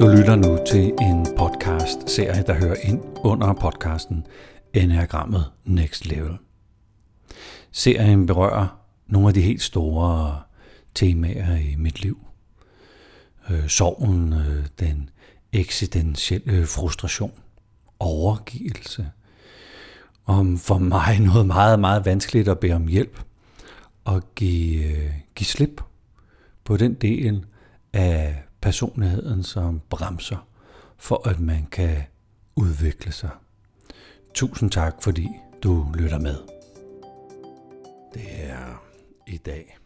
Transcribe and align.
Du 0.00 0.06
lytter 0.06 0.36
nu 0.36 0.58
til 0.66 0.92
en 1.00 1.26
podcast-serie, 1.38 2.42
der 2.42 2.54
hører 2.54 2.76
ind 2.82 3.02
under 3.24 3.52
podcasten 3.52 4.26
Enagrammet 4.74 5.50
Next 5.64 6.06
Level. 6.06 6.38
Serien 7.72 8.26
berører 8.26 8.80
nogle 9.06 9.28
af 9.28 9.34
de 9.34 9.40
helt 9.40 9.62
store 9.62 10.40
temaer 10.94 11.56
i 11.56 11.74
mit 11.78 12.02
liv. 12.02 12.18
Øh, 13.50 13.68
sorgen, 13.68 14.32
øh, 14.32 14.66
den 14.80 15.10
eksistentielle 15.52 16.66
frustration, 16.66 17.32
overgivelse. 17.98 19.10
Om 20.26 20.58
for 20.58 20.78
mig 20.78 21.20
noget 21.32 21.46
meget, 21.46 21.80
meget 21.80 22.04
vanskeligt 22.04 22.48
at 22.48 22.58
bede 22.58 22.72
om 22.72 22.86
hjælp 22.86 23.20
og 24.04 24.22
give, 24.34 24.84
øh, 24.84 25.10
give 25.34 25.46
slip 25.46 25.80
på 26.64 26.76
den 26.76 26.94
del 26.94 27.44
af 27.92 28.47
personligheden, 28.68 29.42
som 29.42 29.80
bremser 29.90 30.48
for, 30.96 31.28
at 31.28 31.40
man 31.40 31.66
kan 31.72 32.02
udvikle 32.56 33.12
sig. 33.12 33.30
Tusind 34.34 34.70
tak, 34.70 35.02
fordi 35.02 35.28
du 35.62 35.86
lytter 35.94 36.18
med. 36.18 36.36
Det 38.14 38.44
er 38.50 38.82
i 39.26 39.36
dag, 39.36 39.78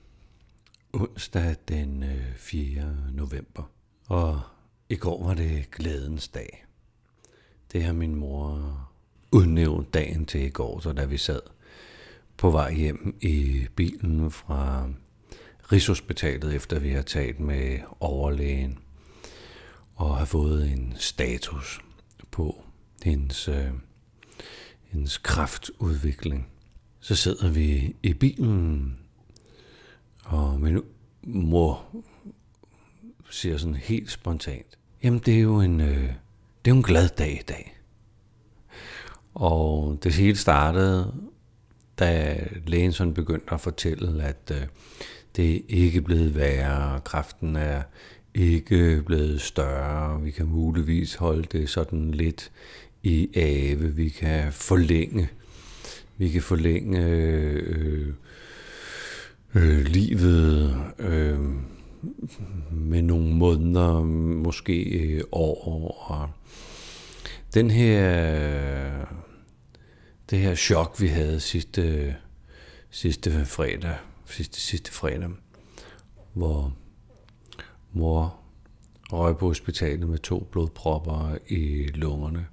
onsdag 0.92 1.56
den 1.68 2.02
øh, 2.02 2.34
4. 2.36 2.96
November, 3.12 3.62
og 4.06 4.40
i 4.88 4.96
går 4.96 5.26
var 5.26 5.34
det 5.34 5.70
glædens 5.70 6.28
dag. 6.28 6.64
Det 7.72 7.84
har 7.84 7.92
min 7.92 8.14
mor 8.14 8.78
udnævnt 9.32 9.94
dagen 9.94 10.26
til 10.26 10.40
i 10.40 10.50
går, 10.50 10.80
så 10.80 10.92
da 10.92 11.04
vi 11.04 11.16
sad 11.16 11.40
på 12.36 12.50
vej 12.50 12.74
hjem 12.74 13.16
i 13.20 13.66
bilen 13.76 14.30
fra 14.30 14.88
Rigshospitalet, 15.72 16.54
efter 16.54 16.78
vi 16.78 16.90
har 16.90 17.02
talt 17.02 17.40
med 17.40 17.78
overlægen 18.00 18.78
og 19.94 20.16
har 20.16 20.24
fået 20.24 20.72
en 20.72 20.94
status 20.98 21.80
på 22.30 22.64
hendes, 23.02 23.48
øh, 23.48 23.70
hendes 24.82 25.18
kraftudvikling. 25.18 26.48
Så 27.00 27.16
sidder 27.16 27.50
vi 27.50 27.96
i 28.02 28.14
bilen, 28.14 28.98
og 30.24 30.60
min 30.60 30.80
mor 31.22 31.86
siger 33.30 33.58
sådan 33.58 33.74
helt 33.74 34.10
spontant, 34.10 34.78
jamen 35.02 35.20
det 35.20 35.36
er 35.36 35.40
jo 35.40 35.60
en, 35.60 35.80
øh, 35.80 36.02
det 36.64 36.70
er 36.70 36.74
jo 36.74 36.76
en 36.76 36.82
glad 36.82 37.08
dag 37.08 37.32
i 37.40 37.44
dag. 37.48 37.78
Og 39.34 39.98
det 40.02 40.14
hele 40.14 40.36
startede, 40.36 41.14
da 41.98 42.38
lægen 42.66 42.92
sådan 42.92 43.14
begyndte 43.14 43.54
at 43.54 43.60
fortælle, 43.60 44.22
at 44.24 44.52
øh, 44.54 44.66
det 45.36 45.56
er 45.56 45.60
ikke 45.68 46.02
blevet 46.02 46.36
værre, 46.36 47.00
kraften 47.00 47.56
er 47.56 47.82
ikke 48.34 49.02
blevet 49.06 49.40
større, 49.40 50.22
vi 50.22 50.30
kan 50.30 50.46
muligvis 50.46 51.14
holde 51.14 51.42
det 51.52 51.68
sådan 51.68 52.10
lidt 52.10 52.50
i 53.02 53.28
ave, 53.34 53.94
vi 53.94 54.08
kan 54.08 54.52
forlænge, 54.52 55.28
vi 56.16 56.28
kan 56.28 56.42
forlænge 56.42 57.00
øh, 57.00 57.62
øh, 57.66 58.14
øh 59.54 59.84
livet 59.86 60.76
øh, 60.98 61.38
med 62.70 63.02
nogle 63.02 63.34
måneder, 63.34 64.02
måske 64.02 64.82
øh, 64.82 65.22
år, 65.32 66.04
og 66.08 66.30
den 67.54 67.70
her, 67.70 69.06
det 70.30 70.38
her 70.38 70.54
chok, 70.54 71.00
vi 71.00 71.06
havde 71.06 71.40
sidste, 71.40 72.16
sidste 72.90 73.44
fredag, 73.44 73.96
sidste, 74.32 74.60
sidste 74.60 74.92
fredag, 74.92 75.30
hvor 76.32 76.72
mor 77.92 78.36
røg 79.12 79.36
på 79.36 79.46
hospitalet 79.46 80.08
med 80.08 80.18
to 80.18 80.48
blodpropper 80.52 81.36
i 81.48 81.86
lungerne. 81.94 82.46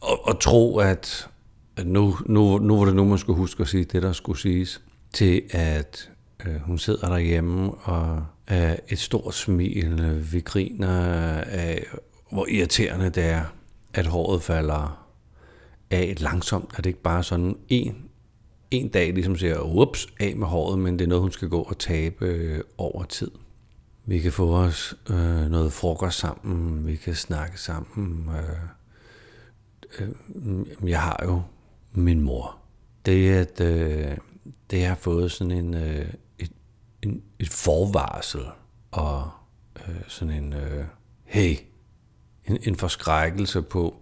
Og, 0.00 0.28
og 0.28 0.40
tro, 0.40 0.78
at, 0.78 1.28
at 1.76 1.86
nu, 1.86 2.16
nu, 2.26 2.58
nu 2.58 2.78
var 2.78 2.84
det 2.84 2.96
nu, 2.96 3.04
man 3.04 3.18
skulle 3.18 3.36
huske 3.36 3.60
at 3.60 3.68
sige 3.68 3.84
det, 3.84 4.02
der 4.02 4.12
skulle 4.12 4.40
siges, 4.40 4.82
til 5.12 5.42
at 5.50 6.10
øh, 6.46 6.56
hun 6.56 6.78
sidder 6.78 7.08
derhjemme 7.08 7.70
og 7.70 8.24
er 8.46 8.76
et 8.88 8.98
stort 8.98 9.34
smil. 9.34 10.32
Vi 10.32 10.40
griner 10.40 11.00
af, 11.40 11.86
hvor 12.30 12.46
irriterende 12.46 13.10
det 13.10 13.24
er, 13.24 13.44
at 13.94 14.06
håret 14.06 14.42
falder 14.42 15.06
af 15.90 16.14
langsomt. 16.18 16.70
Er 16.72 16.76
det 16.76 16.86
ikke 16.86 17.02
bare 17.02 17.22
sådan 17.22 17.56
en 17.68 18.05
en 18.70 18.88
dag 18.88 19.12
ligesom 19.12 19.36
siger, 19.36 19.60
ups, 19.60 20.08
af 20.20 20.36
med 20.36 20.46
håret, 20.46 20.78
men 20.78 20.98
det 20.98 21.04
er 21.04 21.08
noget, 21.08 21.22
hun 21.22 21.32
skal 21.32 21.48
gå 21.48 21.62
og 21.62 21.78
tabe 21.78 22.26
øh, 22.26 22.60
over 22.78 23.04
tid. 23.04 23.30
Vi 24.04 24.18
kan 24.18 24.32
få 24.32 24.56
os 24.56 24.94
øh, 25.10 25.50
noget 25.50 25.72
frokost 25.72 26.18
sammen, 26.18 26.86
vi 26.86 26.96
kan 26.96 27.14
snakke 27.14 27.60
sammen. 27.60 28.30
Øh, 28.36 30.08
øh, 30.34 30.88
jeg 30.90 31.02
har 31.02 31.20
jo 31.24 31.42
min 31.92 32.20
mor. 32.20 32.58
Det 33.06 33.32
er, 33.32 33.40
at 33.40 33.60
øh, 33.60 34.16
det 34.70 34.84
har 34.84 34.94
fået 34.94 35.32
sådan 35.32 35.50
en, 35.50 35.74
øh, 35.74 36.08
et, 36.38 36.52
en, 37.02 37.22
et 37.38 37.48
forvarsel 37.48 38.40
og 38.90 39.30
øh, 39.76 39.94
sådan 40.08 40.34
en, 40.34 40.52
øh, 40.52 40.84
hey, 41.24 41.56
en, 42.44 42.58
en 42.62 42.76
forskrækkelse 42.76 43.62
på, 43.62 43.96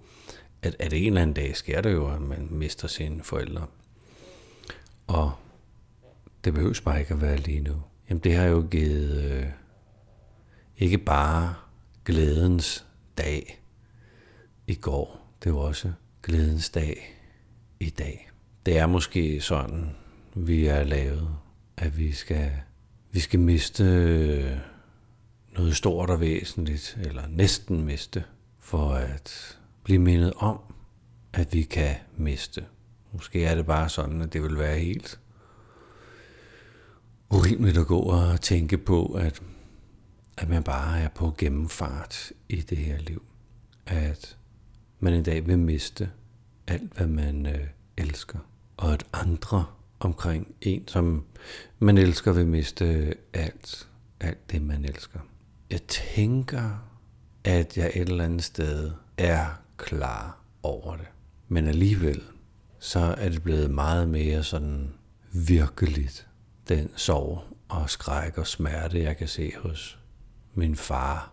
at, 0.62 0.76
at 0.78 0.92
en 0.92 1.06
eller 1.06 1.22
anden 1.22 1.34
dag 1.34 1.56
sker 1.56 1.80
det 1.80 1.92
jo, 1.92 2.10
at 2.10 2.20
man 2.20 2.48
mister 2.50 2.88
sine 2.88 3.22
forældre. 3.22 3.66
Og 5.06 5.32
det 6.44 6.54
behøves 6.54 6.80
bare 6.80 7.00
ikke 7.00 7.14
at 7.14 7.20
være 7.20 7.36
lige 7.36 7.60
nu. 7.60 7.82
Jamen 8.08 8.20
det 8.24 8.34
har 8.34 8.44
jo 8.44 8.66
givet 8.70 9.24
øh, 9.24 9.46
ikke 10.76 10.98
bare 10.98 11.54
glædens 12.04 12.86
dag 13.18 13.62
i 14.66 14.74
går, 14.74 15.36
det 15.44 15.54
var 15.54 15.60
også 15.60 15.92
glædens 16.22 16.70
dag 16.70 17.16
i 17.80 17.90
dag. 17.90 18.30
Det 18.66 18.78
er 18.78 18.86
måske 18.86 19.40
sådan, 19.40 19.90
vi 20.34 20.66
er 20.66 20.84
lavet, 20.84 21.28
at 21.76 21.98
vi 21.98 22.12
skal, 22.12 22.50
vi 23.12 23.20
skal 23.20 23.40
miste 23.40 23.84
øh, 23.84 24.56
noget 25.52 25.76
stort 25.76 26.10
og 26.10 26.20
væsentligt, 26.20 26.98
eller 27.00 27.26
næsten 27.28 27.84
miste, 27.84 28.24
for 28.58 28.90
at 28.90 29.58
blive 29.82 29.98
mindet 29.98 30.32
om, 30.36 30.58
at 31.32 31.52
vi 31.52 31.62
kan 31.62 31.94
miste. 32.16 32.64
Måske 33.14 33.44
er 33.44 33.54
det 33.54 33.66
bare 33.66 33.88
sådan, 33.88 34.22
at 34.22 34.32
det 34.32 34.42
vil 34.42 34.58
være 34.58 34.78
helt 34.78 35.20
urimeligt 37.30 37.78
at 37.78 37.86
gå 37.86 37.98
og 37.98 38.40
tænke 38.40 38.78
på, 38.78 39.06
at, 39.06 39.42
at 40.36 40.48
man 40.48 40.62
bare 40.62 41.00
er 41.00 41.08
på 41.08 41.34
gennemfart 41.38 42.32
i 42.48 42.60
det 42.60 42.78
her 42.78 42.98
liv. 42.98 43.22
At 43.86 44.36
man 45.00 45.14
en 45.14 45.22
dag 45.22 45.46
vil 45.46 45.58
miste 45.58 46.10
alt, 46.66 46.92
hvad 46.92 47.06
man 47.06 47.46
øh, 47.46 47.66
elsker. 47.96 48.38
Og 48.76 48.92
at 48.92 49.04
andre 49.12 49.64
omkring 50.00 50.54
en, 50.60 50.88
som 50.88 51.24
man 51.78 51.98
elsker, 51.98 52.32
vil 52.32 52.46
miste 52.46 52.84
øh, 52.84 53.12
alt, 53.32 53.88
alt 54.20 54.50
det, 54.50 54.62
man 54.62 54.84
elsker. 54.84 55.20
Jeg 55.70 55.82
tænker, 55.82 56.88
at 57.44 57.76
jeg 57.76 57.92
et 57.94 58.08
eller 58.08 58.24
andet 58.24 58.44
sted 58.44 58.92
er 59.18 59.46
klar 59.76 60.40
over 60.62 60.96
det. 60.96 61.06
Men 61.48 61.66
alligevel 61.66 62.22
så 62.84 62.98
er 63.18 63.28
det 63.28 63.42
blevet 63.42 63.70
meget 63.70 64.08
mere 64.08 64.42
sådan 64.42 64.94
virkeligt, 65.32 66.28
den 66.68 66.90
sorg 66.96 67.42
og 67.68 67.90
skræk 67.90 68.38
og 68.38 68.46
smerte, 68.46 69.02
jeg 69.02 69.16
kan 69.16 69.28
se 69.28 69.52
hos 69.56 69.98
min 70.54 70.76
far 70.76 71.32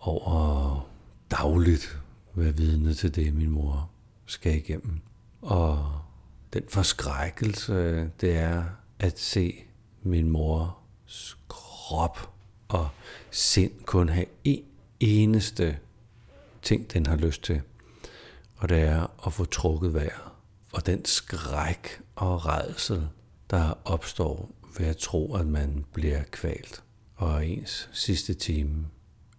over 0.00 0.88
dagligt 1.30 1.98
være 2.34 2.56
vidne 2.56 2.94
til 2.94 3.14
det, 3.14 3.34
min 3.34 3.50
mor 3.50 3.90
skal 4.26 4.54
igennem. 4.54 5.00
Og 5.42 6.00
den 6.52 6.62
forskrækkelse, 6.68 8.10
det 8.20 8.36
er 8.36 8.64
at 8.98 9.18
se 9.18 9.64
min 10.02 10.30
mors 10.30 11.38
krop 11.48 12.32
og 12.68 12.88
sind 13.30 13.72
kun 13.84 14.08
have 14.08 14.26
en 14.44 14.64
eneste 15.00 15.78
ting, 16.62 16.92
den 16.92 17.06
har 17.06 17.16
lyst 17.16 17.42
til– 17.42 17.60
og 18.64 18.70
det 18.70 18.80
er 18.80 19.26
at 19.26 19.32
få 19.32 19.44
trukket 19.44 19.94
vejret. 19.94 20.32
Og 20.72 20.86
den 20.86 21.04
skræk 21.04 22.00
og 22.16 22.46
redsel, 22.46 23.08
der 23.50 23.74
opstår 23.84 24.50
ved 24.78 24.86
at 24.86 24.96
tro, 24.96 25.34
at 25.34 25.46
man 25.46 25.84
bliver 25.92 26.22
kvalt, 26.22 26.82
og 27.16 27.46
ens 27.46 27.88
sidste 27.92 28.34
time 28.34 28.86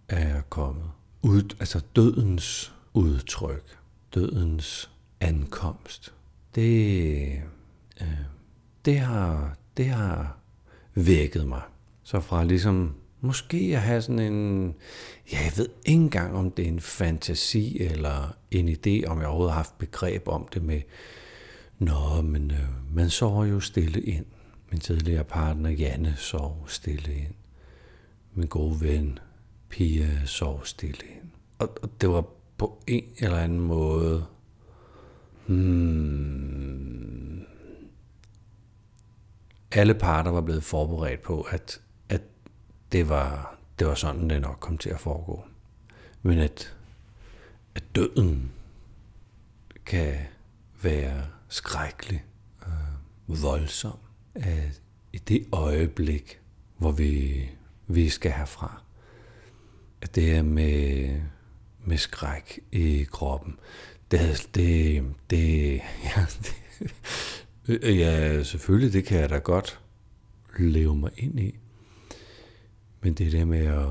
er 0.08 0.40
kommet. 0.40 0.90
Ud, 1.22 1.56
altså 1.60 1.80
dødens 1.96 2.74
udtryk, 2.94 3.78
dødens 4.14 4.90
ankomst, 5.20 6.14
det, 6.54 7.42
øh, 8.00 8.08
det, 8.84 8.98
har, 8.98 9.56
det 9.76 9.86
har 9.86 10.36
vækket 10.94 11.48
mig. 11.48 11.62
Så 12.02 12.20
fra 12.20 12.44
ligesom 12.44 12.94
Måske 13.26 13.72
at 13.74 13.82
have 13.82 14.02
sådan 14.02 14.18
en, 14.18 14.74
ja, 15.32 15.38
jeg 15.38 15.52
ved 15.56 15.68
ikke 15.86 16.02
engang, 16.02 16.36
om 16.36 16.50
det 16.50 16.64
er 16.64 16.68
en 16.68 16.80
fantasi 16.80 17.78
eller 17.80 18.36
en 18.50 18.68
idé, 18.68 19.06
om 19.06 19.18
jeg 19.18 19.26
overhovedet 19.26 19.52
har 19.52 19.58
haft 19.58 19.78
begreb 19.78 20.28
om 20.28 20.48
det 20.54 20.62
med, 20.62 20.80
nå, 21.78 22.22
men 22.22 22.50
øh, 22.50 22.94
man 22.94 23.10
sover 23.10 23.44
jo 23.44 23.60
stille 23.60 24.00
ind. 24.00 24.26
Min 24.70 24.80
tidligere 24.80 25.24
partner 25.24 25.70
Janne 25.70 26.14
sov 26.16 26.64
stille 26.68 27.14
ind. 27.14 27.34
Min 28.34 28.48
gode 28.48 28.80
ven 28.80 29.18
Pia 29.68 30.08
sov 30.24 30.64
stille 30.64 31.00
ind. 31.16 31.30
Og, 31.58 31.78
og 31.82 32.00
det 32.00 32.08
var 32.08 32.24
på 32.58 32.82
en 32.86 33.04
eller 33.18 33.38
anden 33.38 33.60
måde... 33.60 34.26
Hmm, 35.46 37.46
alle 39.72 39.94
parter 39.94 40.30
var 40.30 40.40
blevet 40.40 40.64
forberedt 40.64 41.22
på, 41.22 41.40
at, 41.40 41.52
at 41.52 41.80
det, 42.92 43.08
var, 43.08 43.58
det 43.78 43.86
var 43.86 43.94
sådan, 43.94 44.30
det 44.30 44.40
nok 44.40 44.56
kom 44.60 44.78
til 44.78 44.90
at 44.90 45.00
foregå. 45.00 45.44
Men 46.22 46.38
at, 46.38 46.76
at 47.74 47.82
døden 47.94 48.52
kan 49.86 50.14
være 50.82 51.26
skrækkelig, 51.48 52.24
øh, 52.66 53.42
voldsom, 53.42 53.98
at 54.34 54.80
i 55.12 55.18
det 55.18 55.46
øjeblik, 55.52 56.40
hvor 56.76 56.92
vi, 56.92 57.44
vi 57.86 58.08
skal 58.08 58.32
herfra, 58.32 58.82
at 60.00 60.14
det 60.14 60.36
er 60.36 60.42
med, 60.42 61.20
med 61.84 61.98
skræk 61.98 62.60
i 62.72 63.06
kroppen. 63.12 63.58
Det, 64.10 64.48
det, 64.54 65.04
det, 65.30 65.80
ja, 66.04 66.26
det, 66.42 67.98
ja, 67.98 68.42
selvfølgelig, 68.42 68.92
det 68.92 69.04
kan 69.04 69.20
jeg 69.20 69.30
da 69.30 69.38
godt 69.38 69.80
leve 70.58 70.96
mig 70.96 71.10
ind 71.16 71.40
i. 71.40 71.58
Men 73.06 73.14
det 73.14 73.32
der 73.32 73.44
med 73.44 73.66
at, 73.66 73.88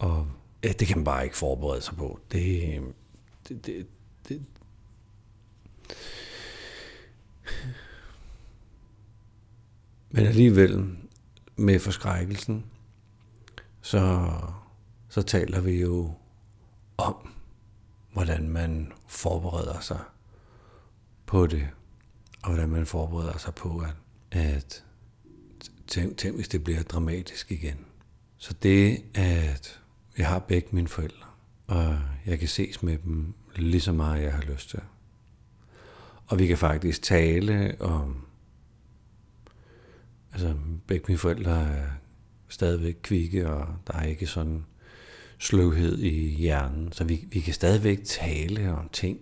at 0.00 0.24
ja, 0.64 0.72
det 0.72 0.88
kan 0.88 0.98
man 0.98 1.04
bare 1.04 1.24
ikke 1.24 1.36
forberede 1.36 1.82
sig 1.82 1.96
på. 1.96 2.20
Det, 2.32 2.76
øh, 2.78 2.82
det, 3.48 3.66
det, 3.66 3.86
det 4.28 4.44
men 10.10 10.26
alligevel 10.26 10.96
med 11.56 11.78
forskrækkelsen, 11.78 12.64
så, 13.80 14.30
så 15.08 15.22
taler 15.22 15.60
vi 15.60 15.80
jo 15.80 16.12
om, 16.96 17.32
hvordan 18.12 18.48
man 18.48 18.92
forbereder 19.06 19.80
sig 19.80 20.00
på 21.26 21.46
det, 21.46 21.68
og 22.42 22.52
hvordan 22.52 22.68
man 22.68 22.86
forbereder 22.86 23.38
sig 23.38 23.54
på, 23.54 23.78
at, 23.78 23.94
at 24.40 24.84
tænk, 25.86 26.16
tænk, 26.16 26.36
hvis 26.36 26.48
det 26.48 26.64
bliver 26.64 26.82
dramatisk 26.82 27.52
igen. 27.52 27.89
Så 28.42 28.54
det, 28.62 29.02
at 29.14 29.80
jeg 30.18 30.28
har 30.28 30.38
begge 30.38 30.68
mine 30.72 30.88
forældre, 30.88 31.26
og 31.66 31.98
jeg 32.26 32.38
kan 32.38 32.48
ses 32.48 32.82
med 32.82 32.98
dem 32.98 33.34
lige 33.56 33.80
så 33.80 33.92
meget, 33.92 34.22
jeg 34.22 34.32
har 34.32 34.42
lyst 34.42 34.70
til. 34.70 34.80
Og 36.26 36.38
vi 36.38 36.46
kan 36.46 36.58
faktisk 36.58 37.02
tale 37.02 37.76
om, 37.80 38.26
altså 40.32 40.54
begge 40.86 41.04
mine 41.08 41.18
forældre 41.18 41.62
er 41.62 41.86
stadigvæk 42.48 42.96
kvikke, 43.02 43.50
og 43.50 43.68
der 43.86 43.92
er 43.92 44.04
ikke 44.04 44.26
sådan 44.26 44.64
sløvhed 45.38 45.98
i 45.98 46.28
hjernen, 46.28 46.92
så 46.92 47.04
vi, 47.04 47.26
vi 47.30 47.40
kan 47.40 47.54
stadigvæk 47.54 48.04
tale 48.04 48.72
om 48.72 48.88
ting. 48.92 49.20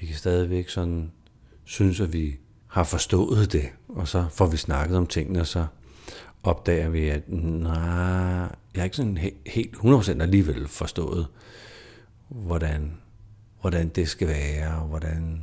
Vi 0.00 0.06
kan 0.06 0.16
stadigvæk 0.16 0.68
sådan 0.68 1.12
synes, 1.64 2.00
at 2.00 2.12
vi 2.12 2.36
har 2.66 2.84
forstået 2.84 3.52
det, 3.52 3.68
og 3.88 4.08
så 4.08 4.28
får 4.30 4.46
vi 4.46 4.56
snakket 4.56 4.96
om 4.96 5.06
tingene, 5.06 5.40
og 5.40 5.46
så 5.46 5.66
opdager 6.42 6.88
vi, 6.88 7.08
at 7.08 7.28
nej, 7.28 7.72
jeg 8.74 8.80
er 8.80 8.84
ikke 8.84 8.96
sådan 8.96 9.18
helt 9.46 9.76
100% 9.76 10.22
alligevel 10.22 10.68
forstået, 10.68 11.26
hvordan, 12.28 12.98
hvordan 13.60 13.88
det 13.88 14.08
skal 14.08 14.28
være, 14.28 14.76
og 14.76 14.88
hvordan 14.88 15.42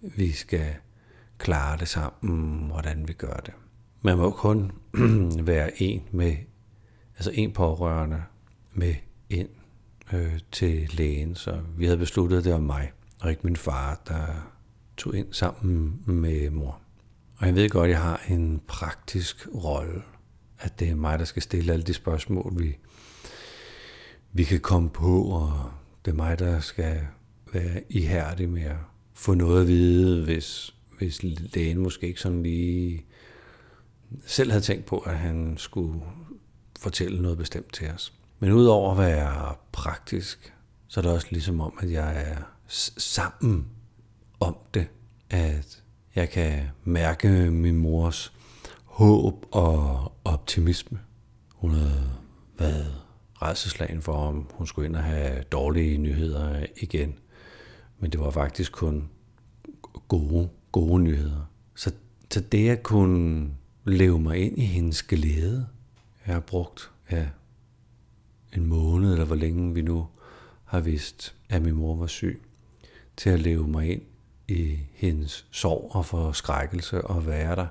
vi 0.00 0.32
skal 0.32 0.66
klare 1.38 1.78
det 1.78 1.88
sammen, 1.88 2.66
hvordan 2.66 3.08
vi 3.08 3.12
gør 3.12 3.36
det. 3.36 3.54
Man 4.02 4.16
må 4.16 4.30
kun 4.30 4.72
være 5.50 5.82
en 5.82 6.02
med, 6.10 6.36
altså 7.16 7.30
en 7.34 7.52
pårørende 7.52 8.22
med 8.72 8.94
ind 9.30 9.48
øh, 10.12 10.38
til 10.52 10.90
lægen, 10.92 11.34
så 11.34 11.60
vi 11.76 11.84
havde 11.84 11.98
besluttet 11.98 12.44
det 12.44 12.54
om 12.54 12.62
mig, 12.62 12.92
og 13.20 13.30
ikke 13.30 13.42
min 13.44 13.56
far, 13.56 14.02
der 14.08 14.26
tog 14.96 15.16
ind 15.16 15.32
sammen 15.32 16.02
med 16.06 16.50
mor. 16.50 16.80
Og 17.36 17.46
jeg 17.46 17.54
ved 17.54 17.70
godt, 17.70 17.84
at 17.84 17.90
jeg 17.90 18.02
har 18.02 18.20
en 18.28 18.62
praktisk 18.66 19.48
rolle, 19.54 20.02
at 20.64 20.80
det 20.80 20.88
er 20.88 20.94
mig, 20.94 21.18
der 21.18 21.24
skal 21.24 21.42
stille 21.42 21.72
alle 21.72 21.82
de 21.82 21.94
spørgsmål, 21.94 22.52
vi, 22.58 22.76
vi 24.32 24.44
kan 24.44 24.60
komme 24.60 24.90
på, 24.90 25.22
og 25.22 25.70
det 26.04 26.10
er 26.10 26.14
mig, 26.14 26.38
der 26.38 26.60
skal 26.60 27.00
være 27.52 27.82
ihærdig 27.90 28.48
med 28.48 28.62
at 28.62 28.76
få 29.14 29.34
noget 29.34 29.60
at 29.60 29.68
vide, 29.68 30.24
hvis, 30.24 30.74
hvis 30.98 31.22
lægen 31.22 31.78
måske 31.78 32.06
ikke 32.06 32.20
sådan 32.20 32.42
lige 32.42 33.04
selv 34.26 34.50
havde 34.50 34.64
tænkt 34.64 34.86
på, 34.86 34.98
at 34.98 35.18
han 35.18 35.54
skulle 35.56 36.00
fortælle 36.80 37.22
noget 37.22 37.38
bestemt 37.38 37.72
til 37.72 37.90
os. 37.90 38.12
Men 38.40 38.52
udover 38.52 38.92
at 38.92 38.98
være 38.98 39.54
praktisk, 39.72 40.52
så 40.88 41.00
er 41.00 41.02
det 41.02 41.12
også 41.12 41.26
ligesom 41.30 41.60
om, 41.60 41.78
at 41.82 41.90
jeg 41.90 42.22
er 42.30 42.36
sammen 42.96 43.66
om 44.40 44.56
det, 44.74 44.86
at 45.30 45.82
jeg 46.14 46.30
kan 46.30 46.62
mærke 46.84 47.28
min 47.50 47.76
mors 47.76 48.32
håb 48.94 49.46
og 49.50 50.12
optimisme. 50.24 50.98
Hun 51.54 51.70
havde 51.70 52.10
været 52.58 53.02
redselslagen 53.42 54.02
for, 54.02 54.12
om 54.12 54.48
hun 54.52 54.66
skulle 54.66 54.88
ind 54.88 54.96
og 54.96 55.02
have 55.02 55.42
dårlige 55.42 55.98
nyheder 55.98 56.66
igen. 56.76 57.14
Men 57.98 58.10
det 58.12 58.20
var 58.20 58.30
faktisk 58.30 58.72
kun 58.72 59.08
gode, 60.08 60.48
gode 60.72 61.02
nyheder. 61.02 61.50
Så, 61.74 61.92
så 62.30 62.40
det 62.40 62.68
at 62.68 62.82
kunne 62.82 63.50
leve 63.84 64.20
mig 64.20 64.38
ind 64.38 64.58
i 64.58 64.64
hendes 64.64 65.02
glæde, 65.02 65.66
jeg 66.26 66.34
har 66.34 66.40
brugt 66.40 66.90
ja, 67.10 67.26
en 68.56 68.66
måned, 68.66 69.12
eller 69.12 69.24
hvor 69.24 69.36
længe 69.36 69.74
vi 69.74 69.82
nu 69.82 70.06
har 70.64 70.80
vidst, 70.80 71.34
at 71.48 71.62
min 71.62 71.74
mor 71.74 71.96
var 71.96 72.06
syg, 72.06 72.42
til 73.16 73.30
at 73.30 73.40
leve 73.40 73.68
mig 73.68 73.90
ind 73.90 74.02
i 74.48 74.78
hendes 74.92 75.46
sorg 75.50 75.90
og 75.94 76.06
forskrækkelse 76.06 77.02
og 77.02 77.26
være 77.26 77.56
der 77.56 77.66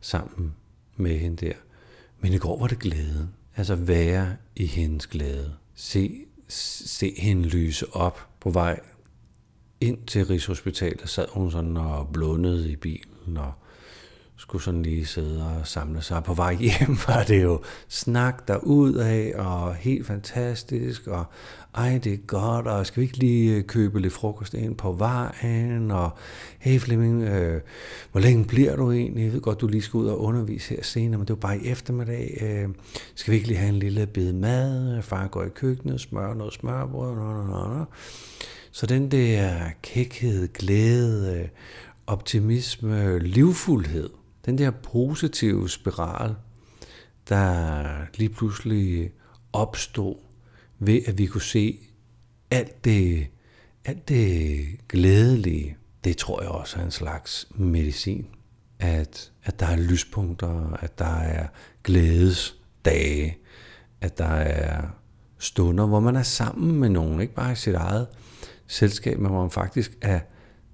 sammen 0.00 0.54
med 0.98 1.18
hende 1.18 1.46
der. 1.46 1.52
Men 2.20 2.32
i 2.32 2.38
går 2.38 2.58
var 2.58 2.66
det 2.66 2.78
glæde. 2.78 3.28
Altså 3.56 3.74
være 3.74 4.36
i 4.56 4.66
hendes 4.66 5.06
glæde. 5.06 5.54
Se, 5.74 6.24
se 6.48 7.14
hende 7.18 7.48
lyse 7.48 7.94
op 7.94 8.28
på 8.40 8.50
vej 8.50 8.80
ind 9.80 9.98
til 10.06 10.26
Rigshospitalet. 10.26 11.08
Sad 11.08 11.26
hun 11.30 11.50
sådan 11.50 11.76
og 11.76 12.08
blundede 12.12 12.72
i 12.72 12.76
bilen 12.76 13.36
og 13.36 13.52
skulle 14.38 14.62
sådan 14.62 14.82
lige 14.82 15.06
sidde 15.06 15.46
og 15.46 15.66
samle 15.66 16.02
sig. 16.02 16.22
På 16.24 16.34
vej 16.34 16.54
hjem 16.54 16.96
var 17.08 17.22
det 17.28 17.42
jo 17.42 17.60
snak 17.88 18.48
der 18.48 18.56
ud 18.56 18.94
af, 18.94 19.32
og 19.36 19.74
helt 19.74 20.06
fantastisk, 20.06 21.06
og 21.06 21.24
ej, 21.74 21.98
det 22.04 22.12
er 22.12 22.16
godt, 22.16 22.66
og 22.66 22.86
skal 22.86 23.00
vi 23.00 23.06
ikke 23.06 23.18
lige 23.18 23.54
øh, 23.54 23.64
købe 23.64 24.00
lidt 24.00 24.12
frokost 24.12 24.54
ind 24.54 24.76
på 24.76 24.92
vejen, 24.92 25.90
og 25.90 26.10
hey 26.58 26.78
Flemming, 26.78 27.22
øh, 27.22 27.60
hvor 28.12 28.20
længe 28.20 28.44
bliver 28.44 28.76
du 28.76 28.92
egentlig? 28.92 29.24
Jeg 29.24 29.32
ved 29.32 29.40
godt, 29.40 29.60
du 29.60 29.66
lige 29.66 29.82
skal 29.82 29.98
ud 29.98 30.06
og 30.06 30.20
undervise 30.20 30.74
her 30.74 30.82
senere, 30.82 31.18
men 31.18 31.28
det 31.28 31.34
var 31.34 31.40
bare 31.40 31.58
i 31.58 31.68
eftermiddag. 31.68 32.38
Øh, 32.40 32.68
skal 33.14 33.32
vi 33.32 33.36
ikke 33.36 33.48
lige 33.48 33.58
have 33.58 33.68
en 33.68 33.78
lille 33.78 34.06
bid 34.06 34.32
mad? 34.32 35.02
Far 35.02 35.26
går 35.26 35.44
i 35.44 35.48
køkkenet, 35.48 36.00
smør 36.00 36.34
noget 36.34 36.52
smørbrød, 36.52 37.14
no, 37.14 37.42
no, 37.42 37.78
no. 37.78 37.84
Så 38.70 38.86
den 38.86 39.10
der 39.10 39.54
kækhed, 39.82 40.48
glæde, 40.52 41.40
øh, 41.40 41.48
optimisme, 42.06 43.18
livfuldhed, 43.18 44.10
den 44.48 44.58
der 44.58 44.70
positive 44.70 45.68
spiral, 45.68 46.34
der 47.28 47.84
lige 48.14 48.28
pludselig 48.28 49.12
opstod 49.52 50.16
ved, 50.78 51.00
at 51.06 51.18
vi 51.18 51.26
kunne 51.26 51.42
se 51.42 51.78
alt 52.50 52.84
det, 52.84 53.26
alt 53.84 54.08
det 54.08 54.66
glædelige, 54.88 55.76
det 56.04 56.16
tror 56.16 56.42
jeg 56.42 56.50
også 56.50 56.78
er 56.78 56.84
en 56.84 56.90
slags 56.90 57.48
medicin. 57.54 58.26
At, 58.78 59.32
at 59.44 59.60
der 59.60 59.66
er 59.66 59.76
lyspunkter, 59.76 60.72
at 60.72 60.98
der 60.98 61.16
er 61.16 61.46
glædesdage, 61.84 63.38
at 64.00 64.18
der 64.18 64.24
er 64.24 64.86
stunder, 65.38 65.86
hvor 65.86 66.00
man 66.00 66.16
er 66.16 66.22
sammen 66.22 66.80
med 66.80 66.88
nogen, 66.88 67.20
ikke 67.20 67.34
bare 67.34 67.52
i 67.52 67.56
sit 67.56 67.74
eget 67.74 68.06
selskab, 68.66 69.18
men 69.18 69.30
hvor 69.30 69.40
man 69.40 69.50
faktisk 69.50 69.98
er 70.00 70.20